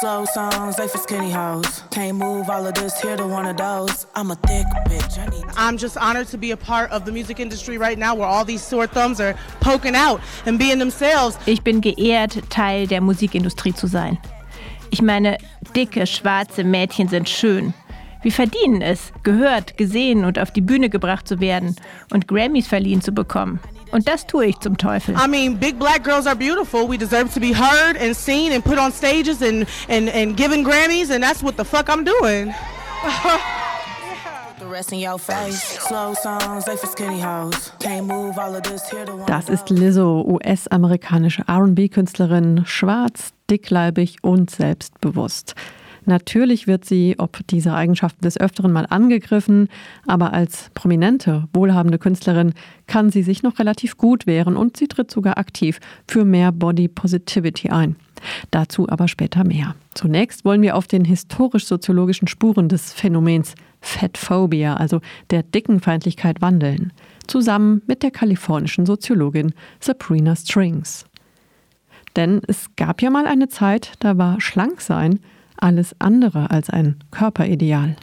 Slow 0.00 0.24
songs, 0.24 0.76
they 0.76 0.88
for 0.88 0.96
skinny 0.96 1.30
hoes. 1.30 1.82
Can't 1.90 2.16
move 2.16 2.48
all 2.48 2.66
of 2.66 2.72
this 2.72 2.98
here 3.02 3.18
to 3.18 3.26
one 3.26 3.44
of 3.44 3.58
those. 3.58 4.06
I'm 4.14 4.30
a 4.30 4.34
thick 4.34 4.64
bitch. 4.86 5.18
I 5.18 5.26
need 5.26 5.44
I'm 5.58 5.76
just 5.76 5.98
honored 5.98 6.26
to 6.28 6.38
be 6.38 6.52
a 6.52 6.56
part 6.56 6.90
of 6.90 7.04
the 7.04 7.12
music 7.12 7.38
industry 7.38 7.76
right 7.76 7.98
now 7.98 8.14
where 8.14 8.26
all 8.26 8.46
these 8.46 8.62
sore 8.62 8.86
thumbs 8.86 9.20
are 9.20 9.34
poking 9.60 9.94
out 9.94 10.22
and 10.46 10.58
being 10.58 10.78
themselves. 10.78 11.36
Ich 11.46 11.62
bin 11.62 11.82
geehrt, 11.82 12.48
Teil 12.48 12.86
der 12.86 13.02
Musikindustrie 13.02 13.74
zu 13.74 13.88
sein. 13.88 14.18
Ich 14.90 15.02
meine, 15.02 15.36
dicke, 15.76 16.06
schwarze 16.06 16.64
Mädchen 16.64 17.08
sind 17.08 17.28
schön. 17.28 17.74
Wir 18.22 18.32
verdienen 18.32 18.82
es, 18.82 19.12
gehört, 19.22 19.76
gesehen 19.76 20.24
und 20.24 20.38
auf 20.38 20.50
die 20.50 20.60
Bühne 20.60 20.90
gebracht 20.90 21.26
zu 21.26 21.40
werden 21.40 21.76
und 22.12 22.28
Grammys 22.28 22.68
verliehen 22.68 23.00
zu 23.00 23.12
bekommen. 23.12 23.60
Und 23.92 24.06
das 24.08 24.26
tue 24.26 24.46
ich 24.46 24.58
zum 24.60 24.76
Teufel. 24.76 25.14
I 25.14 25.28
mean, 25.28 25.58
big 25.58 25.78
black 25.78 26.04
girls 26.04 26.26
are 26.26 26.36
beautiful. 26.36 26.88
We 26.88 26.96
deserve 26.96 27.32
to 27.34 27.40
be 27.40 27.54
heard 27.54 28.00
and 28.00 28.14
seen 28.14 28.52
and 28.52 28.62
put 28.62 28.78
on 28.78 28.92
stages 28.92 29.42
and, 29.42 29.66
and, 29.88 30.08
and 30.14 30.36
given 30.36 30.64
Grammys, 30.64 31.10
and 31.10 31.22
that's 31.22 31.42
what 31.42 31.56
the 31.56 31.64
fuck 31.64 31.88
I'm 31.88 32.04
doing. 32.04 32.54
Das 39.26 39.48
ist 39.48 39.70
Lizzo, 39.70 40.24
US-amerikanische 40.26 41.42
RB-Künstlerin, 41.48 42.62
schwarz, 42.66 43.32
dickleibig 43.50 44.18
und 44.22 44.50
selbstbewusst. 44.50 45.54
Natürlich 46.06 46.66
wird 46.66 46.84
sie, 46.84 47.16
ob 47.18 47.46
diese 47.48 47.74
Eigenschaften 47.74 48.22
des 48.22 48.40
Öfteren 48.40 48.72
mal 48.72 48.86
angegriffen, 48.88 49.68
aber 50.06 50.32
als 50.32 50.70
prominente, 50.74 51.48
wohlhabende 51.52 51.98
Künstlerin 51.98 52.54
kann 52.86 53.10
sie 53.10 53.22
sich 53.22 53.42
noch 53.42 53.58
relativ 53.58 53.96
gut 53.96 54.26
wehren 54.26 54.56
und 54.56 54.76
sie 54.76 54.88
tritt 54.88 55.10
sogar 55.10 55.38
aktiv 55.38 55.80
für 56.08 56.24
mehr 56.24 56.52
Body 56.52 56.88
Positivity 56.88 57.70
ein. 57.70 57.96
Dazu 58.50 58.88
aber 58.88 59.08
später 59.08 59.44
mehr. 59.44 59.74
Zunächst 59.94 60.44
wollen 60.44 60.62
wir 60.62 60.76
auf 60.76 60.86
den 60.86 61.04
historisch-soziologischen 61.04 62.28
Spuren 62.28 62.68
des 62.68 62.92
Phänomens 62.92 63.54
Fatphobia, 63.80 64.74
also 64.74 65.00
der 65.30 65.42
Dickenfeindlichkeit, 65.42 66.42
wandeln, 66.42 66.92
zusammen 67.26 67.82
mit 67.86 68.02
der 68.02 68.10
kalifornischen 68.10 68.84
Soziologin 68.84 69.54
Sabrina 69.80 70.36
Strings. 70.36 71.06
Denn 72.16 72.42
es 72.46 72.74
gab 72.76 73.02
ja 73.02 73.10
mal 73.10 73.26
eine 73.26 73.48
Zeit, 73.48 73.92
da 74.00 74.18
war 74.18 74.40
Schlanksein 74.40 75.20
alles 75.60 75.94
andere 75.98 76.50
als 76.50 76.70
ein 76.70 77.02
Körperideal. 77.10 77.96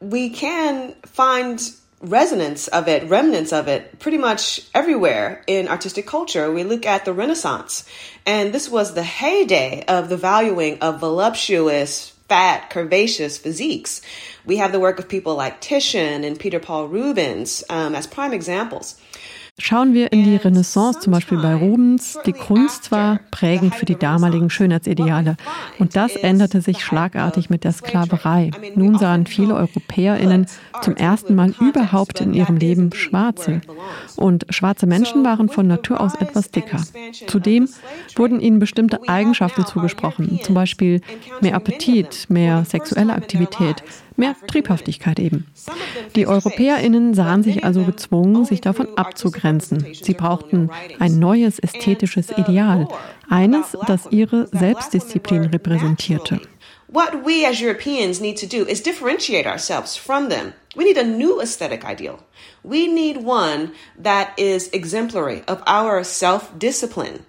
We 0.00 0.30
can 0.30 0.94
find 1.06 1.60
resonance 2.02 2.68
of 2.68 2.88
it, 2.88 3.08
remnants 3.08 3.52
of 3.52 3.68
it, 3.68 3.98
pretty 4.00 4.18
much 4.18 4.60
everywhere 4.74 5.42
in 5.46 5.68
artistic 5.68 6.06
culture. 6.06 6.52
We 6.52 6.64
look 6.64 6.84
at 6.84 7.04
the 7.04 7.12
Renaissance, 7.12 7.84
and 8.26 8.52
this 8.52 8.68
was 8.68 8.94
the 8.94 9.04
heyday 9.04 9.84
of 9.86 10.08
the 10.08 10.16
valuing 10.16 10.78
of 10.80 10.98
voluptuous, 10.98 12.10
fat, 12.28 12.70
curvaceous 12.70 13.38
physiques. 13.38 14.02
We 14.44 14.56
have 14.56 14.72
the 14.72 14.80
work 14.80 14.98
of 14.98 15.08
people 15.08 15.36
like 15.36 15.60
Titian 15.60 16.24
and 16.24 16.38
Peter 16.38 16.58
Paul 16.58 16.88
Rubens 16.88 17.62
um, 17.70 17.94
as 17.94 18.06
prime 18.06 18.32
examples. 18.32 19.00
Schauen 19.58 19.92
wir 19.92 20.12
in 20.12 20.24
die 20.24 20.36
Renaissance, 20.36 21.00
zum 21.00 21.12
Beispiel 21.12 21.36
bei 21.36 21.54
Rubens. 21.54 22.18
Die 22.24 22.32
Kunst 22.32 22.90
war 22.90 23.20
prägend 23.30 23.74
für 23.74 23.84
die 23.84 23.98
damaligen 23.98 24.48
Schönheitsideale. 24.48 25.36
Und 25.78 25.94
das 25.94 26.16
änderte 26.16 26.62
sich 26.62 26.82
schlagartig 26.82 27.50
mit 27.50 27.62
der 27.62 27.72
Sklaverei. 27.72 28.50
Nun 28.76 28.98
sahen 28.98 29.26
viele 29.26 29.54
EuropäerInnen 29.54 30.46
zum 30.80 30.96
ersten 30.96 31.34
Mal 31.34 31.54
überhaupt 31.60 32.22
in 32.22 32.32
ihrem 32.32 32.56
Leben 32.56 32.94
Schwarze. 32.94 33.60
Und 34.16 34.46
schwarze 34.48 34.86
Menschen 34.86 35.22
waren 35.22 35.50
von 35.50 35.66
Natur 35.66 36.00
aus 36.00 36.14
etwas 36.14 36.50
dicker. 36.50 36.82
Zudem 37.26 37.68
wurden 38.16 38.40
ihnen 38.40 38.58
bestimmte 38.58 39.06
Eigenschaften 39.06 39.66
zugesprochen, 39.66 40.40
zum 40.42 40.54
Beispiel 40.54 41.02
mehr 41.42 41.56
Appetit, 41.56 42.30
mehr 42.30 42.64
sexuelle 42.64 43.12
Aktivität, 43.12 43.84
mehr 44.16 44.34
Triebhaftigkeit 44.46 45.18
eben. 45.18 45.46
Die 46.16 46.26
EuropäerInnen 46.26 47.14
sahen 47.14 47.42
sich 47.42 47.64
also 47.64 47.82
gezwungen, 47.84 48.44
sich 48.44 48.60
davon 48.60 48.88
abzugrenzen. 48.96 49.86
Sie 49.92 50.14
brauchten 50.14 50.70
ein 50.98 51.18
neues 51.18 51.58
ästhetisches 51.58 52.30
Ideal, 52.30 52.88
eines, 53.28 53.76
das 53.86 54.06
ihre 54.10 54.48
Selbstdisziplin 54.48 55.44
repräsentierte. 55.44 56.40
What 56.92 57.24
we 57.24 57.46
as 57.46 57.58
Europeans 57.62 58.20
need 58.20 58.36
to 58.38 58.46
do 58.46 58.66
is 58.66 58.82
differentiate 58.82 59.46
ourselves 59.46 59.96
from 59.96 60.28
them. 60.28 60.52
We 60.76 60.84
need 60.84 60.98
a 60.98 61.04
new 61.04 61.40
aesthetic 61.40 61.86
ideal. 61.86 62.18
We 62.62 62.86
need 62.86 63.24
one 63.24 63.72
that 63.96 64.38
is 64.38 64.68
exemplary 64.74 65.42
of 65.48 65.62
our 65.66 66.04
self 66.04 66.50
discipline. 66.58 67.24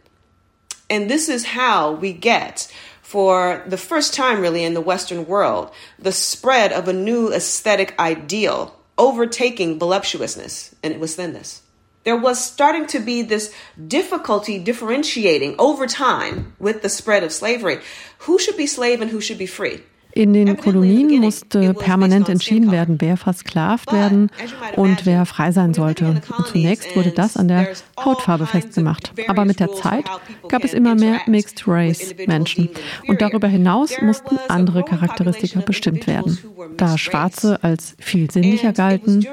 And 0.90 1.10
this 1.10 1.30
is 1.30 1.56
how 1.56 1.94
we 1.94 2.12
get 2.12 2.68
for 3.04 3.62
the 3.68 3.78
first 3.78 4.14
time, 4.14 4.40
really, 4.40 4.64
in 4.64 4.74
the 4.74 4.82
Western 4.82 5.28
world, 5.28 5.72
the 6.00 6.14
spread 6.14 6.72
of 6.72 6.88
a 6.88 6.94
new 6.94 7.32
aesthetic 7.32 7.94
ideal 8.00 8.80
overtaking 8.98 9.78
voluptuousness, 9.78 10.74
and 10.82 10.94
it 10.94 11.00
was 11.00 11.16
thinness. 11.16 11.62
There 12.06 12.18
was 12.18 12.44
starting 12.44 12.88
to 12.88 13.00
be 13.00 13.22
this 13.22 13.54
difficulty 13.88 14.58
differentiating 14.58 15.56
over 15.60 15.86
time 15.86 16.56
with 16.60 16.82
the 16.82 16.90
spread 16.90 17.24
of 17.24 17.32
slavery 17.32 17.80
who 18.20 18.40
should 18.40 18.58
be 18.58 18.68
slave 18.68 19.02
and 19.02 19.12
who 19.12 19.22
should 19.22 19.38
be 19.38 19.46
free. 19.46 19.84
In 20.16 20.34
den 20.34 20.58
Kolonien 20.58 21.22
musste 21.22 21.74
permanent 21.74 22.30
entschieden 22.30 22.72
werden, 22.72 22.98
wer 23.00 23.18
versklavt 23.18 23.92
werden 23.92 24.30
und 24.76 25.08
wer 25.08 25.26
frei 25.26 25.52
sein 25.52 25.74
sollte. 25.74 26.22
Und 26.38 26.48
zunächst 26.48 26.96
wurde 26.96 27.12
das 27.12 27.36
an 27.36 27.48
der 27.48 27.70
Hautfarbe 28.00 28.46
festgemacht. 28.46 29.12
Aber 29.28 29.46
mit 29.46 29.60
der 29.60 29.72
Zeit 29.72 30.06
gab 30.50 30.64
es 30.64 30.74
immer 30.74 30.94
mehr 30.94 31.22
Mixed 31.26 31.64
Race 31.68 32.14
Menschen. 32.28 32.70
Und 33.08 33.22
darüber 33.22 33.48
hinaus 33.48 34.00
mussten 34.02 34.38
andere 34.50 34.84
Charakteristika 34.84 35.62
bestimmt 35.62 36.06
werden. 36.06 36.38
Da 36.78 36.98
Schwarze 36.98 37.64
als 37.64 37.96
viel 38.00 38.30
sinnlicher 38.30 38.72
galten, 38.72 39.26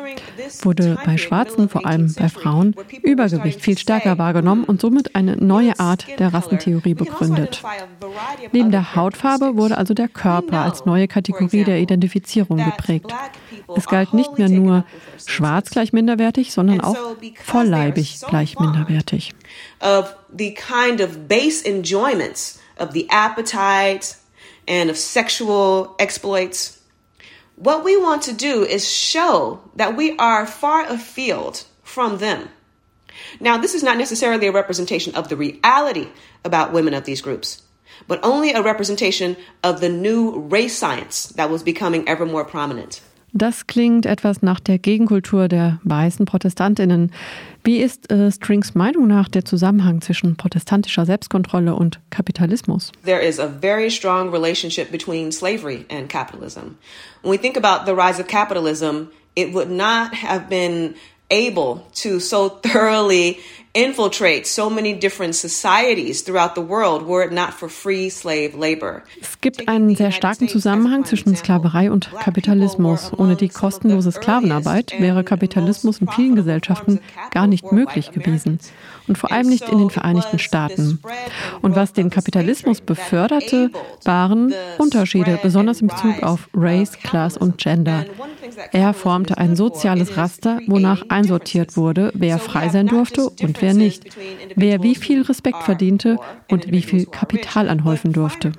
wurde 0.63 0.99
bei 1.05 1.19
Schwarzen, 1.19 1.69
vor 1.69 1.85
allem 1.85 2.15
bei 2.19 2.29
Frauen, 2.29 2.75
Übergewicht 3.03 3.61
viel 3.61 3.77
stärker 3.77 4.17
wahrgenommen 4.17 4.65
und 4.65 4.81
somit 4.81 5.15
eine 5.15 5.37
neue 5.37 5.79
Art 5.79 6.07
der 6.19 6.33
Rassentheorie 6.33 6.95
begründet. 6.95 7.63
Neben 8.53 8.71
der 8.71 8.97
Hautfarbe 8.97 9.57
wurde 9.57 9.77
also 9.77 9.93
der 9.93 10.09
Körper 10.09 10.70
als 10.71 10.85
neue 10.85 11.09
Kategorie 11.09 11.65
der 11.65 11.79
Identifizierung 11.79 12.59
geprägt. 12.59 13.13
Es 13.77 13.87
galt 13.87 14.15
nicht 14.15 14.39
mehr 14.39 14.49
nur 14.49 14.85
schwarz 15.27 15.71
gleich 15.71 15.93
minderwertig, 15.93 16.53
sondern 16.53 16.81
auch 16.81 16.97
vollleibig 17.45 18.21
gleich 18.29 18.59
minderwertig. 18.59 19.33
Of 19.81 20.15
the 20.37 20.55
kind 20.55 21.01
of 21.01 21.29
base 21.29 21.65
enjoyments 21.65 22.61
of 22.79 22.93
the 22.93 23.07
appetite 23.11 24.17
and 24.69 24.91
of 24.91 24.97
sexual 24.97 25.95
exploits. 25.99 26.79
What 27.57 27.85
we 27.85 27.97
want 27.97 28.23
to 28.23 28.33
do 28.33 28.65
is 28.65 28.89
show 28.89 29.59
that 29.77 29.97
we 29.97 30.15
are 30.19 30.47
far 30.47 30.87
afield 30.89 31.67
from 31.83 32.19
them. 32.19 32.49
Now, 33.39 33.59
this 33.61 33.75
is 33.75 33.83
not 33.83 33.99
necessarily 33.99 34.47
a 34.47 34.53
representation 34.53 35.15
of 35.15 35.29
the 35.29 35.37
reality 35.37 36.09
about 36.43 36.73
women 36.73 36.95
of 36.95 37.05
these 37.05 37.21
groups 37.21 37.63
but 38.09 38.21
only 38.23 38.53
a 38.53 38.63
representation 38.63 39.37
of 39.63 39.81
the 39.81 39.89
new 39.89 40.47
race 40.51 40.77
science 40.79 41.33
that 41.37 41.51
was 41.51 41.63
becoming 41.63 42.07
ever 42.09 42.27
more 42.27 42.45
prominent. 42.45 43.03
Das 43.33 43.69
klingt 43.69 44.07
etwas 44.07 44.43
nach 44.43 44.59
der 44.59 44.79
Gegenkultur 44.79 45.47
der 45.47 45.79
weißen 45.85 46.27
Protestantinnen. 46.27 47.13
Wie 47.63 47.79
ist 47.79 48.11
äh, 48.11 48.33
Strings 48.33 48.75
Meinung 48.75 49.07
nach 49.07 49.29
der 49.29 49.45
Zusammenhang 49.45 50.01
zwischen 50.01 50.37
protestantischer 50.37 51.07
Selbstkontrolle 51.07 51.75
und 51.75 52.01
Kapitalismus? 52.11 52.91
There 53.05 53.21
is 53.21 53.39
a 53.39 53.47
very 53.47 53.91
strong 53.91 54.33
relationship 54.33 54.91
between 54.91 55.31
slavery 55.31 55.85
and 55.89 56.09
capitalism. 56.09 56.77
When 57.23 57.33
we 57.33 57.39
think 57.39 57.57
about 57.57 57.87
the 57.87 57.95
rise 57.95 58.21
of 58.21 58.27
capitalism, 58.27 59.11
it 59.37 59.55
would 59.55 59.71
not 59.71 60.13
have 60.13 60.49
been 60.49 60.95
able 61.31 61.85
to 62.03 62.19
so 62.19 62.49
thoroughly 62.49 63.39
infiltrate 63.73 64.47
so 64.47 64.69
many 64.69 64.99
different 64.99 65.35
societies 65.35 66.25
throughout 66.25 66.55
the 66.55 66.63
world 66.63 67.07
were 67.07 67.25
it 67.25 67.33
not 67.33 67.53
for 67.53 67.69
free 67.69 68.11
slave 68.11 68.57
labor. 68.59 69.03
Es 69.21 69.41
gibt 69.41 69.69
einen 69.69 69.95
sehr 69.95 70.11
starken 70.11 70.49
Zusammenhang 70.49 71.05
zwischen 71.05 71.37
Sklaverei 71.37 71.91
und 71.91 72.11
Kapitalismus. 72.19 73.13
Ohne 73.17 73.37
die 73.37 73.49
kostenlose 73.49 74.11
Sklavenarbeit 74.11 74.95
wäre 74.99 75.23
Kapitalismus 75.23 75.99
in 76.01 76.09
vielen 76.09 76.35
Gesellschaften 76.35 77.01
gar 77.31 77.47
nicht 77.47 77.71
möglich 77.71 78.11
gewesen 78.11 78.59
und 79.11 79.19
vor 79.19 79.33
allem 79.33 79.49
nicht 79.49 79.69
in 79.69 79.79
den 79.79 79.91
Vereinigten 79.91 80.39
Staaten. 80.39 81.01
Und 81.63 81.75
was 81.75 81.93
den 81.93 82.11
Kapitalismus 82.11 82.81
beförderte, 82.81 83.71
waren 84.05 84.55
Unterschiede, 84.79 85.39
besonders 85.43 85.81
in 85.81 85.89
Bezug 85.89 86.23
auf 86.23 86.49
Race, 86.55 86.93
Class 86.93 87.37
und 87.37 87.59
Gender. 87.59 88.07
Er 88.73 88.95
formte 88.95 89.37
ein 89.39 89.57
soziales 89.57 90.17
Raster, 90.17 90.61
wonach 90.67 91.03
einsortiert 91.09 91.77
wurde, 91.77 92.13
wer 92.15 92.39
frei 92.39 92.69
sein 92.69 92.87
durfte 92.87 93.29
und 93.29 93.60
wer 93.61 93.75
nicht, 93.75 94.05
wer 94.57 94.83
wie 94.83 94.95
viel 94.95 95.23
Respekt 95.23 95.63
verdiente 95.63 96.19
und 96.49 96.71
wie 96.71 96.83
viel 96.83 97.07
Kapital 97.07 97.69
anhäufen 97.69 98.13
durfte. 98.13 98.53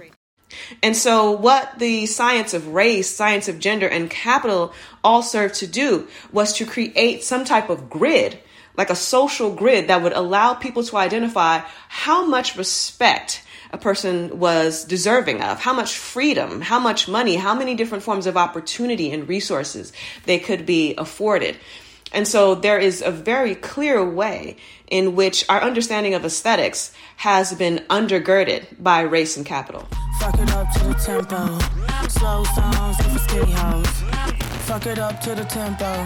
And 0.84 0.96
so, 0.96 1.32
what 1.32 1.80
the 1.80 2.06
science 2.06 2.54
of 2.54 2.74
race, 2.74 3.10
science 3.10 3.48
of 3.48 3.60
gender, 3.60 3.88
and 3.88 4.10
capital 4.10 4.74
all 5.02 5.24
served 5.24 5.56
to 5.56 5.68
do 5.68 6.08
was 6.34 6.54
to 6.54 6.66
create 6.66 7.24
some 7.24 7.46
type 7.46 7.70
of 7.70 7.90
grid 7.90 8.38
like 8.78 8.90
a 8.90 8.96
social 8.96 9.54
grid 9.54 9.88
that 9.88 10.02
would 10.02 10.14
allow 10.14 10.54
people 10.54 10.84
to 10.84 10.98
identify 10.98 11.60
how 11.90 12.26
much 12.26 12.58
respect 12.58 13.44
a 13.72 13.78
person 13.78 14.40
was 14.40 14.84
deserving 14.86 15.42
of, 15.42 15.60
how 15.60 15.74
much 15.74 15.98
freedom, 15.98 16.62
how 16.62 16.80
much 16.80 17.08
money, 17.08 17.36
how 17.36 17.56
many 17.56 17.76
different 17.76 18.04
forms 18.04 18.28
of 18.28 18.38
opportunity 18.38 19.12
and 19.12 19.30
resources 19.30 19.94
they 20.26 20.40
could 20.40 20.66
be 20.66 20.94
afforded. 20.98 21.58
And 22.14 22.28
so 22.28 22.56
there 22.56 22.78
is 22.78 23.02
a 23.02 23.12
very 23.12 23.56
clear 23.56 24.04
way 24.04 24.58
in 24.88 25.16
which 25.16 25.46
our 25.50 25.62
understanding 25.62 26.14
of 26.14 26.26
aesthetics 26.26 26.92
has 27.18 27.54
been 27.54 27.80
undergirded 27.90 28.66
by 28.80 29.02
race 29.02 29.38
and 29.38 29.46
capital. 29.46 29.88
Fuck 30.20 30.40
it 30.40 30.52
up 30.52 30.72
to 30.74 30.84
the 30.84 30.94
tempo. 30.96 32.08
Slow 32.10 32.44
songs 32.44 32.98
for 32.98 33.20
skinny 33.20 33.52
hoes. 33.52 33.88
Fuck 34.68 34.86
it 34.86 35.00
up 35.00 35.22
to 35.22 35.36
the 35.36 35.46
tempo. 35.46 36.06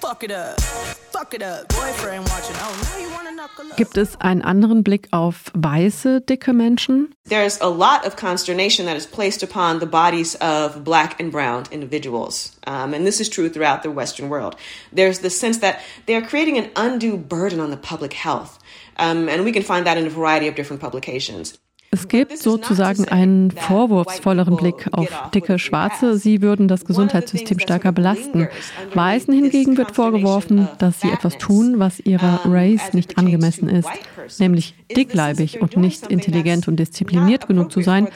Fuck 0.00 0.24
it 0.24 0.30
up. 0.30 0.60
Fuck 0.60 0.70
it 0.70 0.90
up. 1.06 1.11
Boyfriend 1.30 2.28
watching. 2.28 2.56
Oh, 2.58 2.80
now 2.82 2.98
you 2.98 3.08
wanna 3.14 3.30
knuckle 3.30 3.70
up. 3.70 3.76
Gibt 3.76 3.96
es 3.96 4.16
einen 4.20 4.42
anderen 4.42 4.82
Blick 4.82 5.06
auf 5.12 5.52
weiße, 5.54 6.20
dicke 6.20 6.52
Menschen? 6.52 7.14
There's 7.28 7.60
a 7.60 7.68
lot 7.68 8.04
of 8.04 8.16
consternation 8.16 8.86
that 8.86 8.96
is 8.96 9.06
placed 9.06 9.42
upon 9.42 9.78
the 9.78 9.86
bodies 9.86 10.34
of 10.40 10.82
black 10.82 11.20
and 11.20 11.30
brown 11.30 11.64
individuals. 11.70 12.56
Um, 12.66 12.92
and 12.92 13.06
this 13.06 13.20
is 13.20 13.28
true 13.28 13.48
throughout 13.48 13.82
the 13.84 13.90
Western 13.90 14.28
world. 14.28 14.56
There's 14.92 15.20
the 15.20 15.30
sense 15.30 15.58
that 15.58 15.80
they 16.06 16.16
are 16.16 16.22
creating 16.22 16.58
an 16.58 16.70
undue 16.74 17.16
burden 17.16 17.60
on 17.60 17.70
the 17.70 17.76
public 17.76 18.14
health. 18.14 18.58
Um, 18.96 19.28
and 19.28 19.44
we 19.44 19.52
can 19.52 19.62
find 19.62 19.86
that 19.86 19.96
in 19.96 20.06
a 20.06 20.10
variety 20.10 20.48
of 20.48 20.56
different 20.56 20.82
publications. 20.82 21.56
Es 21.94 22.08
gibt 22.08 22.38
sozusagen 22.38 23.06
einen 23.08 23.50
vorwurfsvolleren 23.50 24.56
Blick 24.56 24.88
auf 24.92 25.08
dicke 25.34 25.58
Schwarze. 25.58 26.16
Sie 26.16 26.40
würden 26.40 26.66
das 26.66 26.86
Gesundheitssystem 26.86 27.58
stärker 27.58 27.92
belasten. 27.92 28.48
Weißen 28.94 29.32
hingegen 29.34 29.76
wird 29.76 29.94
vorgeworfen, 29.94 30.68
dass 30.78 31.02
sie 31.02 31.10
etwas 31.10 31.36
tun, 31.36 31.78
was 31.78 32.00
ihrer 32.00 32.40
Race 32.46 32.94
nicht 32.94 33.18
angemessen 33.18 33.68
ist, 33.68 33.90
nämlich 34.38 34.74
dickleibig 34.96 35.60
und 35.60 35.76
nicht 35.76 36.06
intelligent 36.06 36.66
und 36.66 36.76
diszipliniert 36.76 37.46
genug 37.46 37.70
zu 37.70 37.82
sein, 37.82 38.08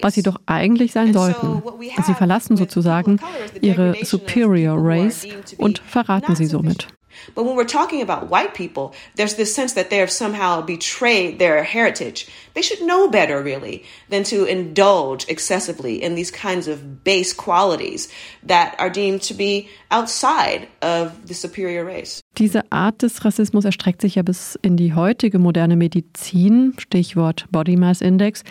was 0.00 0.14
sie 0.14 0.22
doch 0.22 0.40
eigentlich 0.46 0.92
sein 0.92 1.12
sollten. 1.12 1.60
Sie 2.06 2.14
verlassen 2.14 2.56
sozusagen 2.56 3.18
ihre 3.60 3.96
Superior 4.04 4.76
Race 4.78 5.26
und 5.58 5.80
verraten 5.80 6.36
sie 6.36 6.46
somit. 6.46 6.86
But 7.34 7.44
when 7.44 7.56
we're 7.56 7.64
talking 7.64 8.02
about 8.02 8.28
white 8.28 8.54
people, 8.54 8.94
there's 9.16 9.34
this 9.34 9.54
sense 9.54 9.74
that 9.74 9.90
they 9.90 9.98
have 9.98 10.10
somehow 10.10 10.62
betrayed 10.62 11.38
their 11.38 11.62
heritage. 11.62 12.28
They 12.54 12.62
should 12.62 12.82
know 12.82 13.08
better, 13.08 13.42
really, 13.42 13.84
than 14.10 14.24
to 14.24 14.44
indulge 14.44 15.26
excessively 15.28 16.02
in 16.02 16.14
these 16.14 16.30
kinds 16.30 16.68
of 16.68 17.04
base 17.04 17.32
qualities 17.32 18.08
that 18.44 18.74
are 18.78 18.90
deemed 18.90 19.22
to 19.22 19.34
be 19.34 19.68
outside 19.90 20.68
of 20.82 21.26
the 21.26 21.34
superior 21.34 21.84
race. 21.84 22.20
Diese 22.36 22.62
Art 22.70 23.02
des 23.02 23.24
Rassismus 23.24 23.64
erstreckt 23.64 24.00
sich 24.00 24.16
ja 24.16 24.22
bis 24.22 24.58
in 24.62 24.76
die 24.76 24.94
heutige 24.94 25.38
moderne 25.38 25.76
Medizin, 25.76 26.74
Stichwort 26.78 27.46
Body 27.50 27.76
Mass 27.76 28.00
Index. 28.00 28.42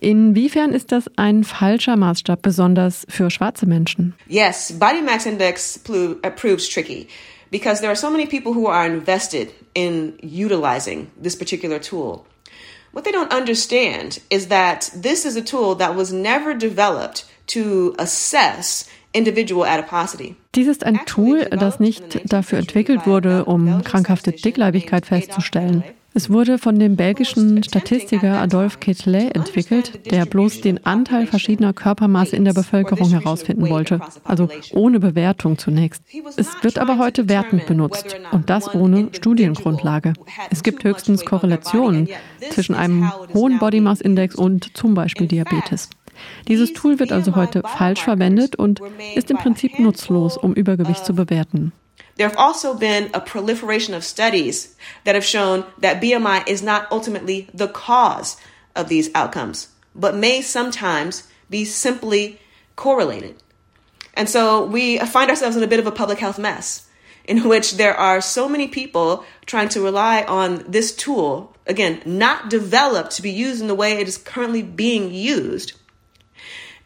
Inwiefern 0.00 0.72
ist 0.72 0.92
das 0.92 1.10
ein 1.16 1.42
falscher 1.42 1.96
Maßstab, 1.96 2.42
besonders 2.42 3.06
für 3.08 3.30
schwarze 3.30 3.66
Menschen? 3.66 4.14
Yes, 4.28 4.78
body 4.78 5.00
mass 5.00 5.24
index 5.24 5.78
proves 5.78 6.68
tricky 6.68 7.08
because 7.50 7.80
there 7.80 7.90
are 7.90 7.96
so 7.96 8.10
many 8.10 8.26
people 8.26 8.52
who 8.52 8.66
are 8.66 8.86
invested 8.86 9.52
in 9.74 10.18
utilizing 10.22 11.10
this 11.16 11.36
particular 11.36 11.78
tool. 11.78 12.26
What 12.92 13.04
they 13.04 13.12
don't 13.12 13.32
understand 13.32 14.20
is 14.30 14.48
that 14.48 14.90
this 14.94 15.26
is 15.26 15.36
a 15.36 15.42
tool 15.42 15.74
that 15.76 15.94
was 15.94 16.12
never 16.12 16.54
developed 16.54 17.24
to 17.48 17.94
assess 17.98 18.88
individual 19.12 19.64
adiposity. 19.64 20.36
Dies 20.54 20.66
ist 20.66 20.84
ein 20.84 21.00
Tool, 21.06 21.44
das 21.50 21.78
nicht 21.80 22.20
dafür 22.24 22.58
entwickelt 22.58 23.06
wurde, 23.06 23.44
um 23.44 23.82
krankhafte 23.82 24.32
Dickleibigkeit 24.32 25.06
festzustellen. 25.06 25.84
Es 26.16 26.30
wurde 26.30 26.56
von 26.56 26.78
dem 26.78 26.96
belgischen 26.96 27.62
Statistiker 27.62 28.40
Adolphe 28.40 28.78
Quetelet 28.78 29.36
entwickelt, 29.36 30.10
der 30.10 30.24
bloß 30.24 30.62
den 30.62 30.86
Anteil 30.86 31.26
verschiedener 31.26 31.74
Körpermaße 31.74 32.34
in 32.34 32.46
der 32.46 32.54
Bevölkerung 32.54 33.10
herausfinden 33.10 33.68
wollte, 33.68 34.00
also 34.24 34.48
ohne 34.72 34.98
Bewertung 34.98 35.58
zunächst. 35.58 36.02
Es 36.38 36.48
wird 36.62 36.78
aber 36.78 36.96
heute 36.96 37.28
wertend 37.28 37.66
benutzt 37.66 38.16
und 38.32 38.48
das 38.48 38.74
ohne 38.74 39.10
Studiengrundlage. 39.12 40.14
Es 40.50 40.62
gibt 40.62 40.84
höchstens 40.84 41.26
Korrelationen 41.26 42.08
zwischen 42.48 42.74
einem 42.74 43.12
hohen 43.34 43.58
Body 43.58 43.82
Mass 43.82 44.00
Index 44.00 44.36
und 44.36 44.74
zum 44.74 44.94
Beispiel 44.94 45.26
Diabetes. 45.26 45.90
Dieses 46.48 46.72
Tool 46.72 46.98
wird 46.98 47.12
also 47.12 47.36
heute 47.36 47.60
falsch 47.62 48.00
verwendet 48.00 48.56
und 48.56 48.80
ist 49.14 49.30
im 49.30 49.36
Prinzip 49.36 49.78
nutzlos, 49.78 50.38
um 50.38 50.54
Übergewicht 50.54 51.04
zu 51.04 51.14
bewerten. 51.14 51.72
There 52.16 52.28
have 52.28 52.36
also 52.36 52.74
been 52.74 53.10
a 53.12 53.20
proliferation 53.20 53.94
of 53.94 54.04
studies 54.04 54.74
that 55.04 55.14
have 55.14 55.24
shown 55.24 55.64
that 55.78 56.00
BMI 56.00 56.48
is 56.48 56.62
not 56.62 56.90
ultimately 56.90 57.48
the 57.52 57.68
cause 57.68 58.36
of 58.74 58.88
these 58.88 59.10
outcomes, 59.14 59.68
but 59.94 60.16
may 60.16 60.40
sometimes 60.40 61.28
be 61.50 61.64
simply 61.64 62.40
correlated. 62.74 63.36
And 64.14 64.28
so 64.28 64.64
we 64.64 64.98
find 64.98 65.30
ourselves 65.30 65.56
in 65.56 65.62
a 65.62 65.68
bit 65.68 65.78
of 65.78 65.86
a 65.86 65.92
public 65.92 66.18
health 66.18 66.38
mess 66.38 66.88
in 67.26 67.44
which 67.48 67.76
there 67.76 67.94
are 67.94 68.20
so 68.20 68.48
many 68.48 68.68
people 68.68 69.24
trying 69.44 69.68
to 69.70 69.82
rely 69.82 70.22
on 70.22 70.64
this 70.66 70.94
tool, 70.96 71.54
again, 71.66 72.00
not 72.06 72.48
developed 72.48 73.12
to 73.12 73.22
be 73.22 73.30
used 73.30 73.60
in 73.60 73.68
the 73.68 73.74
way 73.74 73.92
it 73.92 74.08
is 74.08 74.16
currently 74.16 74.62
being 74.62 75.12
used 75.12 75.74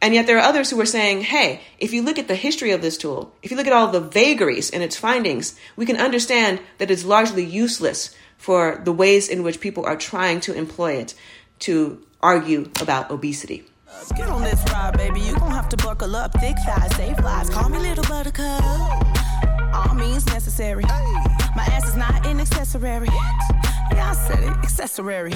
and 0.02 0.14
yet 0.14 0.26
there 0.26 0.38
are 0.38 0.48
others 0.48 0.70
who 0.70 0.80
are 0.80 0.86
saying, 0.86 1.22
hey, 1.22 1.60
if 1.78 1.92
you 1.92 2.02
look 2.02 2.18
at 2.18 2.28
the 2.28 2.34
history 2.34 2.70
of 2.70 2.80
this 2.80 2.96
tool, 2.96 3.34
if 3.42 3.50
you 3.50 3.56
look 3.56 3.66
at 3.66 3.72
all 3.72 3.88
the 3.88 4.00
vagaries 4.00 4.70
in 4.70 4.82
its 4.82 4.96
findings, 4.96 5.54
we 5.76 5.86
can 5.86 5.96
understand 5.96 6.60
that 6.78 6.90
it's 6.90 7.04
largely 7.04 7.44
useless 7.44 8.14
for 8.38 8.80
the 8.84 8.92
ways 8.92 9.28
in 9.28 9.42
which 9.42 9.60
people 9.60 9.84
are 9.84 9.96
trying 9.96 10.40
to 10.40 10.54
employ 10.54 10.94
it 10.94 11.14
to 11.60 12.02
argue 12.22 12.70
about 12.80 13.10
obesity. 13.10 13.64
Get 14.16 14.28
on 14.28 14.42
this 14.42 14.62
ride, 14.72 14.96
baby. 14.96 15.20
You 15.20 15.36
gon' 15.36 15.50
have 15.50 15.68
to 15.70 15.76
buckle 15.76 16.16
up. 16.16 16.32
Thick 16.40 16.56
thighs, 16.64 16.94
save 16.96 17.18
lives. 17.20 17.50
Call 17.50 17.68
me 17.68 17.78
little 17.78 18.04
buttercup. 18.04 18.62
All 19.74 19.94
means 19.94 20.24
necessary. 20.26 20.84
My 20.84 21.64
ass 21.64 21.88
is 21.88 21.96
not 21.96 22.26
an 22.26 22.40
accessory. 22.40 23.08
Yeah, 23.92 24.10
I 24.10 24.14
said 24.14 24.42
it. 24.42 24.56
Accessory. 24.64 25.34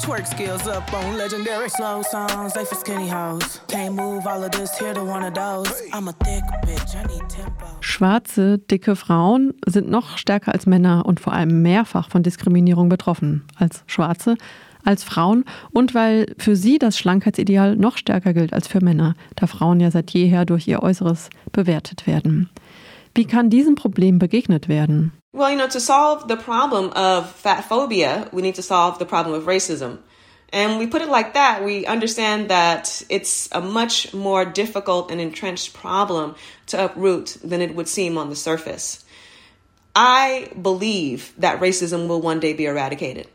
Twerk 0.00 0.26
skills 0.26 0.66
up 0.68 0.92
on 0.92 1.16
legendary. 1.16 1.68
Slow 1.68 2.02
songs, 2.02 2.52
they 2.52 2.64
for 2.64 2.76
skinny 2.76 3.08
hoes. 3.08 3.60
Can't 3.68 3.94
move 3.94 4.26
all 4.26 4.42
of 4.44 4.50
this 4.52 4.76
here 4.78 4.94
to 4.94 5.02
one 5.02 5.24
of 5.24 5.34
those. 5.34 5.82
I'm 5.92 6.08
a 6.08 6.12
thick 6.24 6.44
bitch. 6.64 6.94
I 6.94 7.02
need 7.04 7.28
tempo. 7.28 7.66
Schwarze, 7.80 8.58
dicke 8.58 8.94
Frauen 8.96 9.54
sind 9.66 9.88
noch 9.88 10.18
stärker 10.18 10.52
als 10.52 10.66
Männer 10.66 11.06
und 11.06 11.20
vor 11.20 11.32
allem 11.32 11.62
mehrfach 11.62 12.10
von 12.10 12.22
Diskriminierung 12.22 12.88
betroffen 12.88 13.44
als 13.56 13.84
Schwarze, 13.86 14.36
als 14.84 15.02
Frauen 15.02 15.44
und 15.72 15.94
weil 15.94 16.34
für 16.38 16.56
sie 16.56 16.78
das 16.78 16.98
Schlankheitsideal 16.98 17.76
noch 17.76 17.96
stärker 17.96 18.34
gilt 18.34 18.52
als 18.52 18.68
für 18.68 18.84
Männer, 18.84 19.14
da 19.34 19.46
Frauen 19.46 19.80
ja 19.80 19.90
seit 19.90 20.10
jeher 20.10 20.44
durch 20.44 20.68
ihr 20.68 20.82
Äußeres 20.82 21.30
bewertet 21.52 22.06
werden. 22.06 22.50
Wie 23.16 23.24
kann 23.24 23.48
diesem 23.48 23.76
Problem 23.76 24.18
begegnet 24.18 24.68
werden? 24.68 25.12
Well, 25.32 25.50
you 25.50 25.56
know, 25.56 25.68
to 25.68 25.80
solve 25.80 26.28
the 26.28 26.36
problem 26.36 26.90
of 26.92 27.30
fat 27.34 27.64
phobia, 27.64 28.28
we 28.30 28.42
need 28.42 28.56
to 28.56 28.62
solve 28.62 28.98
the 28.98 29.06
problem 29.06 29.34
of 29.34 29.46
racism. 29.46 29.98
And 30.52 30.78
we 30.78 30.86
put 30.86 31.02
it 31.02 31.08
like 31.08 31.32
that, 31.32 31.64
we 31.64 31.86
understand 31.86 32.50
that 32.50 33.02
it's 33.08 33.48
a 33.52 33.60
much 33.60 34.12
more 34.12 34.44
difficult 34.44 35.10
and 35.10 35.20
entrenched 35.20 35.72
problem 35.74 36.34
to 36.66 36.84
uproot 36.84 37.38
than 37.42 37.60
it 37.60 37.74
would 37.74 37.88
seem 37.88 38.16
on 38.18 38.28
the 38.28 38.36
surface. 38.36 39.04
I 39.94 40.50
believe 40.60 41.32
that 41.38 41.60
racism 41.60 42.08
will 42.08 42.20
one 42.20 42.38
day 42.38 42.52
be 42.52 42.66
eradicated. 42.66 43.28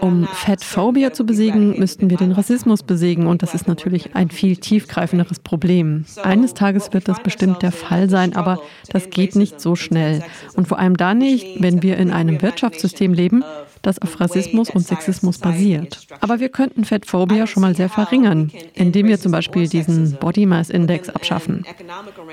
Um 0.00 0.26
Fettphobia 0.26 1.12
zu 1.12 1.26
besiegen, 1.26 1.78
müssten 1.78 2.10
wir 2.10 2.16
den 2.16 2.32
Rassismus 2.32 2.82
besiegen 2.82 3.26
und 3.26 3.42
das 3.42 3.54
ist 3.54 3.68
natürlich 3.68 4.14
ein 4.14 4.30
viel 4.30 4.56
tiefgreifenderes 4.56 5.40
Problem. 5.40 6.04
Eines 6.22 6.54
Tages 6.54 6.92
wird 6.92 7.08
das 7.08 7.22
bestimmt 7.22 7.62
der 7.62 7.72
Fall 7.72 8.08
sein, 8.08 8.36
aber 8.36 8.60
das 8.90 9.10
geht 9.10 9.36
nicht 9.36 9.60
so 9.60 9.76
schnell. 9.76 10.22
Und 10.56 10.68
vor 10.68 10.78
allem 10.78 10.96
dann 10.96 11.18
nicht, 11.18 11.62
wenn 11.62 11.82
wir 11.82 11.96
in 11.98 12.10
einem 12.10 12.40
Wirtschaftssystem 12.42 13.12
leben, 13.12 13.44
das 13.82 14.00
auf 14.00 14.18
Rassismus 14.18 14.70
und 14.70 14.86
Sexismus 14.86 15.38
basiert. 15.38 16.06
Aber 16.20 16.40
wir 16.40 16.48
könnten 16.48 16.84
Fettphobia 16.84 17.46
schon 17.46 17.60
mal 17.60 17.76
sehr 17.76 17.88
verringern, 17.88 18.50
indem 18.72 19.06
wir 19.08 19.20
zum 19.20 19.32
Beispiel 19.32 19.68
diesen 19.68 20.12
Body 20.12 20.46
Mass 20.46 20.70
Index 20.70 21.08
abschaffen. 21.08 21.64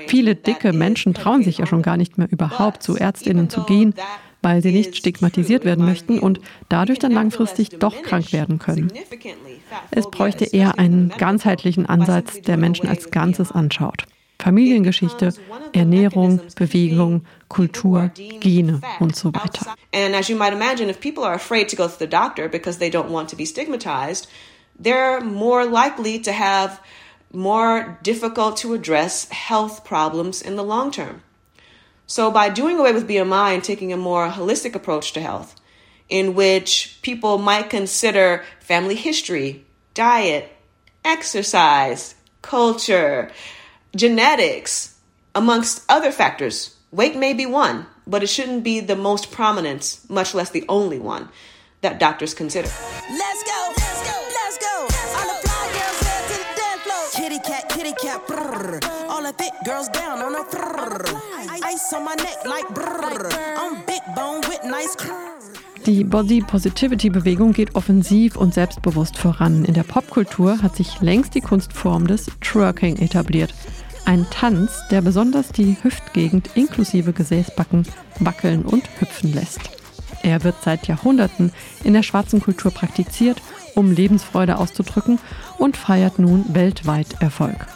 Viele 0.06 0.34
dicke 0.34 0.72
Menschen 0.72 1.14
trauen 1.14 1.42
sich 1.42 1.58
ja 1.58 1.66
schon 1.66 1.82
gar 1.82 1.96
nicht 1.96 2.18
mehr 2.18 2.30
überhaupt 2.30 2.82
zu 2.82 2.96
Ärztinnen 2.96 3.50
zu 3.50 3.64
gehen, 3.64 3.94
weil 4.42 4.62
sie 4.62 4.72
nicht 4.72 4.96
stigmatisiert 4.96 5.64
werden 5.64 5.84
möchten 5.84 6.18
und 6.18 6.40
dadurch 6.68 6.98
dann 6.98 7.12
langfristig 7.12 7.70
doch 7.70 8.02
krank 8.02 8.32
werden 8.32 8.58
können. 8.58 8.92
Es 9.90 10.10
bräuchte 10.10 10.44
eher 10.44 10.78
einen 10.78 11.10
ganzheitlichen 11.16 11.86
Ansatz, 11.86 12.42
der 12.42 12.56
Menschen 12.56 12.88
als 12.88 13.10
Ganzes 13.10 13.52
anschaut. 13.52 14.04
Familiengeschichte, 14.38 15.32
Ernährung, 15.72 16.40
Bewegung, 16.56 17.24
Kultur, 17.48 18.10
Gene 18.40 18.80
und 18.98 19.14
so 19.14 19.32
weiter. 19.32 19.74
And 19.94 20.16
as 20.16 20.28
you 20.28 20.36
might 20.36 20.52
imagine, 20.52 20.90
if 20.90 21.00
people 21.00 21.22
are 21.22 21.34
afraid 21.34 21.68
to 21.70 21.76
go 21.76 21.86
to 21.86 21.94
the 21.96 22.08
doctor 22.08 22.48
because 22.48 22.78
they 22.78 22.90
don't 22.90 23.08
want 23.08 23.30
to 23.30 23.36
be 23.36 23.46
stigmatized, 23.46 24.26
they're 24.82 25.20
more 25.22 25.64
likely 25.64 26.20
to 26.20 26.32
have 26.32 26.80
more 27.32 27.96
difficult 28.02 28.56
to 28.56 28.74
address 28.74 29.28
health 29.30 29.84
problems 29.84 30.42
in 30.42 30.56
the 30.56 30.64
long 30.64 30.90
term. 30.90 31.22
So, 32.12 32.30
by 32.30 32.50
doing 32.50 32.78
away 32.78 32.92
with 32.92 33.08
BMI 33.08 33.54
and 33.54 33.64
taking 33.64 33.90
a 33.90 33.96
more 33.96 34.28
holistic 34.28 34.74
approach 34.74 35.14
to 35.14 35.20
health, 35.22 35.58
in 36.10 36.34
which 36.34 36.98
people 37.00 37.38
might 37.38 37.70
consider 37.70 38.44
family 38.60 38.96
history, 38.96 39.64
diet, 39.94 40.54
exercise, 41.06 42.14
culture, 42.42 43.30
genetics, 43.96 44.98
amongst 45.34 45.90
other 45.90 46.12
factors, 46.12 46.76
weight 46.90 47.16
may 47.16 47.32
be 47.32 47.46
one, 47.46 47.86
but 48.06 48.22
it 48.22 48.26
shouldn't 48.26 48.62
be 48.62 48.80
the 48.80 48.94
most 48.94 49.32
prominent, 49.32 49.98
much 50.10 50.34
less 50.34 50.50
the 50.50 50.66
only 50.68 50.98
one 50.98 51.30
that 51.80 51.98
doctors 51.98 52.34
consider. 52.34 52.68
Let's 53.08 53.42
go, 53.42 53.61
cat, 58.02 58.26
brrr. 58.26 58.80
All 59.08 59.22
the 59.22 59.32
thick 59.32 59.52
girls 59.64 59.88
down 59.88 60.18
on 60.22 60.34
a 60.34 60.44
brrr. 60.44 61.04
Ice 61.72 61.92
on 61.94 62.04
my 62.04 62.14
neck 62.16 62.44
like 62.44 62.66
brrr. 62.74 63.30
I'm 63.56 63.74
big 63.86 64.02
bone 64.16 64.40
with 64.48 64.64
nice 64.64 64.96
Die 65.86 66.04
Body 66.04 66.40
Positivity 66.40 67.10
Bewegung 67.10 67.52
geht 67.52 67.74
offensiv 67.74 68.36
und 68.36 68.54
selbstbewusst 68.54 69.18
voran. 69.18 69.64
In 69.64 69.74
der 69.74 69.84
Popkultur 69.84 70.62
hat 70.62 70.76
sich 70.76 71.00
längst 71.00 71.34
die 71.34 71.40
Kunstform 71.40 72.06
des 72.06 72.26
Twerking 72.40 72.96
etabliert. 72.96 73.54
Ein 74.04 74.26
Tanz, 74.30 74.82
der 74.90 75.00
besonders 75.00 75.48
die 75.48 75.76
Hüftgegend 75.82 76.50
inklusive 76.56 77.12
Gesäßbacken 77.12 77.86
wackeln 78.18 78.62
und 78.62 78.82
hüpfen 78.98 79.32
lässt. 79.32 79.60
Er 80.22 80.42
wird 80.44 80.56
seit 80.62 80.86
Jahrhunderten 80.88 81.52
in 81.84 81.94
der 81.94 82.02
schwarzen 82.02 82.40
Kultur 82.40 82.72
praktiziert, 82.72 83.40
um 83.74 83.90
Lebensfreude 83.90 84.58
auszudrücken 84.58 85.18
und 85.58 85.76
feiert 85.76 86.18
nun 86.18 86.44
weltweit 86.54 87.20
Erfolg. 87.20 87.66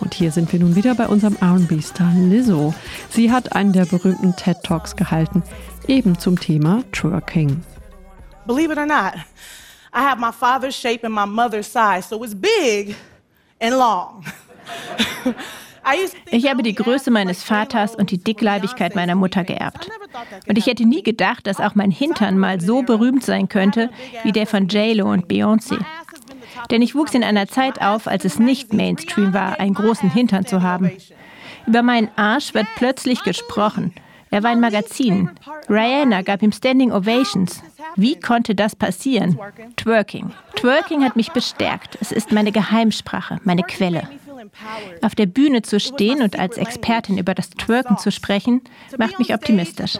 Und 0.00 0.14
hier 0.14 0.30
sind 0.30 0.52
wir 0.52 0.60
nun 0.60 0.76
wieder 0.76 0.94
bei 0.94 1.06
unserem 1.06 1.36
RB-Star 1.42 2.12
Lizzo. 2.14 2.74
Sie 3.10 3.32
hat 3.32 3.54
einen 3.54 3.72
der 3.72 3.84
berühmten 3.84 4.34
TED 4.36 4.62
Talks 4.62 4.96
gehalten, 4.96 5.42
eben 5.86 6.18
zum 6.18 6.38
Thema 6.38 6.82
Twerking. 6.92 7.62
Believe 8.46 8.72
it 8.72 8.78
or 8.78 8.86
not, 8.86 9.14
I 9.94 10.00
have 10.00 10.20
my 10.20 10.32
father's 10.32 10.74
shape 10.74 11.04
and 11.04 11.14
my 11.14 11.26
mother's 11.26 11.66
size, 11.66 12.08
so 12.08 12.22
it's 12.24 12.34
big 12.34 12.96
and 13.60 13.74
long. 13.76 14.24
Ich 16.30 16.48
habe 16.48 16.62
die 16.62 16.74
Größe 16.74 17.10
meines 17.10 17.42
Vaters 17.42 17.94
und 17.94 18.10
die 18.10 18.18
Dickleibigkeit 18.18 18.94
meiner 18.94 19.14
Mutter 19.14 19.44
geerbt. 19.44 19.88
Und 20.46 20.58
ich 20.58 20.66
hätte 20.66 20.84
nie 20.84 21.02
gedacht, 21.02 21.46
dass 21.46 21.60
auch 21.60 21.74
mein 21.74 21.90
Hintern 21.90 22.38
mal 22.38 22.60
so 22.60 22.82
berühmt 22.82 23.24
sein 23.24 23.48
könnte 23.48 23.90
wie 24.22 24.32
der 24.32 24.46
von 24.46 24.68
JLo 24.68 25.10
und 25.10 25.28
Beyoncé. 25.28 25.78
Denn 26.70 26.82
ich 26.82 26.94
wuchs 26.94 27.14
in 27.14 27.24
einer 27.24 27.46
Zeit 27.48 27.80
auf, 27.80 28.06
als 28.06 28.24
es 28.24 28.38
nicht 28.38 28.72
Mainstream 28.72 29.32
war, 29.32 29.60
einen 29.60 29.74
großen 29.74 30.10
Hintern 30.10 30.46
zu 30.46 30.62
haben. 30.62 30.90
Über 31.66 31.82
meinen 31.82 32.10
Arsch 32.16 32.54
wird 32.54 32.66
plötzlich 32.76 33.22
gesprochen. 33.22 33.92
Er 34.30 34.42
war 34.42 34.50
ein 34.50 34.60
Magazin. 34.60 35.30
Rihanna 35.68 36.22
gab 36.22 36.42
ihm 36.42 36.52
Standing 36.52 36.92
Ovations. 36.92 37.62
Wie 37.96 38.18
konnte 38.18 38.54
das 38.54 38.76
passieren? 38.76 39.38
Twerking. 39.76 40.32
Twerking 40.56 41.02
hat 41.04 41.16
mich 41.16 41.32
bestärkt. 41.32 41.96
Es 42.00 42.12
ist 42.12 42.32
meine 42.32 42.52
Geheimsprache, 42.52 43.38
meine 43.44 43.62
Quelle. 43.62 44.08
Auf 45.02 45.14
der 45.14 45.26
Bühne 45.26 45.62
zu 45.62 45.80
stehen 45.80 46.22
und 46.22 46.38
als 46.38 46.56
Expertin 46.56 47.18
über 47.18 47.34
das 47.34 47.50
Twerken 47.50 47.98
zu 47.98 48.10
sprechen, 48.10 48.62
macht 48.96 49.18
mich 49.18 49.34
optimistisch. 49.34 49.98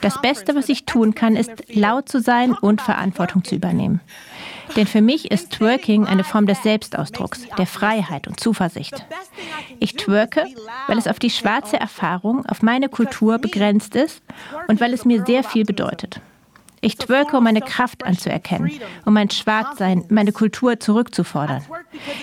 Das 0.00 0.20
Beste, 0.20 0.54
was 0.54 0.68
ich 0.68 0.86
tun 0.86 1.14
kann, 1.14 1.36
ist 1.36 1.50
laut 1.68 2.08
zu 2.08 2.20
sein 2.20 2.52
und 2.52 2.80
Verantwortung 2.80 3.44
zu 3.44 3.54
übernehmen. 3.54 4.00
Denn 4.76 4.86
für 4.86 5.00
mich 5.00 5.30
ist 5.30 5.50
Twerking 5.50 6.06
eine 6.06 6.24
Form 6.24 6.46
des 6.46 6.62
Selbstausdrucks, 6.62 7.46
der 7.58 7.66
Freiheit 7.66 8.28
und 8.28 8.38
Zuversicht. 8.38 9.04
Ich 9.80 9.94
twerke, 9.94 10.44
weil 10.86 10.98
es 10.98 11.08
auf 11.08 11.18
die 11.18 11.30
schwarze 11.30 11.78
Erfahrung, 11.78 12.46
auf 12.46 12.62
meine 12.62 12.88
Kultur 12.88 13.38
begrenzt 13.38 13.96
ist 13.96 14.22
und 14.68 14.80
weil 14.80 14.92
es 14.92 15.04
mir 15.04 15.24
sehr 15.24 15.42
viel 15.42 15.64
bedeutet. 15.64 16.20
Ich 16.82 16.96
twerke, 16.96 17.36
um 17.36 17.44
meine 17.44 17.60
Kraft 17.60 18.04
anzuerkennen, 18.04 18.72
um 19.04 19.12
mein 19.12 19.30
Schwarzsein, 19.30 20.04
meine 20.08 20.32
Kultur 20.32 20.80
zurückzufordern. 20.80 21.62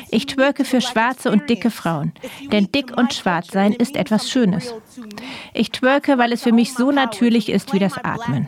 Ich 0.10 0.26
twerke 0.26 0.66
für 0.66 0.82
schwarze 0.82 1.32
und 1.32 1.50
dicke 1.50 1.70
Frauen, 1.70 2.14
denn 2.52 2.72
dick 2.72 2.98
und 2.98 3.14
schwarz 3.14 3.48
sein 3.52 3.74
ist 3.74 3.96
etwas 3.96 4.30
Schönes. 4.30 4.74
Ich 5.54 5.72
twerke, 5.72 6.18
weil 6.18 6.32
es 6.32 6.44
für 6.44 6.52
mich 6.52 6.74
so 6.74 6.92
natürlich 6.92 7.50
ist 7.50 7.74
wie 7.74 7.80
das 7.80 7.98
Atmen. 7.98 8.48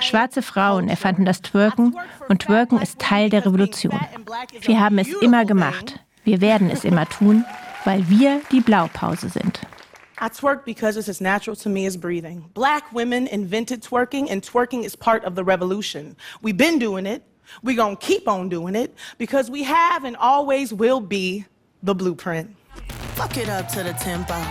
Schwarze 0.00 0.42
Frauen 0.42 0.88
erfanden 0.88 1.24
das 1.24 1.42
Twerken 1.42 1.96
und 2.28 2.42
Twerken 2.42 2.80
ist 2.80 2.98
Teil 2.98 3.28
der 3.30 3.44
Revolution. 3.44 4.00
Wir 4.62 4.80
haben 4.80 4.98
es 4.98 5.08
immer 5.20 5.44
gemacht. 5.44 6.00
Wir 6.24 6.40
werden 6.40 6.70
es 6.70 6.84
immer 6.84 7.06
tun, 7.06 7.44
weil 7.84 8.08
wir 8.08 8.40
die 8.50 8.60
Blaupause 8.60 9.28
sind. 9.28 9.60
I 10.18 10.30
twerk 10.30 10.64
because 10.64 10.96
it's 10.96 11.08
as 11.08 11.20
natural 11.20 11.54
to 11.56 11.68
me 11.68 11.84
as 11.84 11.96
breathing. 11.96 12.50
Black 12.54 12.90
women 12.92 13.26
invented 13.26 13.82
twerking, 13.82 14.28
and 14.30 14.40
twerking 14.40 14.84
is 14.84 14.96
part 14.96 15.24
of 15.24 15.34
the 15.34 15.44
revolution. 15.44 16.16
We've 16.40 16.56
been 16.56 16.78
doing 16.78 17.04
it. 17.04 17.22
We're 17.62 17.76
going 17.76 17.96
to 17.96 18.06
keep 18.06 18.26
on 18.26 18.48
doing 18.48 18.74
it 18.74 18.94
because 19.18 19.50
we 19.50 19.62
have 19.64 20.04
and 20.04 20.16
always 20.16 20.72
will 20.72 21.00
be 21.00 21.44
the 21.82 21.94
blueprint. 21.94 22.56
Fuck 23.14 23.36
it 23.36 23.48
up 23.48 23.68
to 23.68 23.82
the 23.82 23.92
tempo. 23.92 24.42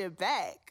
Shit 0.00 0.16
back. 0.16 0.69